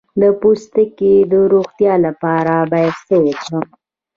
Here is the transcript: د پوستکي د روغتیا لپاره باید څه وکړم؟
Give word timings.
د 0.21 0.23
پوستکي 0.39 1.13
د 1.31 1.33
روغتیا 1.53 1.93
لپاره 2.05 2.55
باید 2.71 2.95
څه 3.07 3.15
وکړم؟ 3.25 3.65